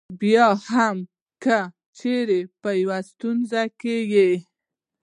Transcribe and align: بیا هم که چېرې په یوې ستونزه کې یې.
بیا 0.19 0.47
هم 0.71 0.97
که 1.43 1.57
چېرې 1.97 2.39
په 2.61 2.69
یوې 2.81 2.99
ستونزه 3.11 3.63
کې 3.79 3.97
یې. 4.13 4.29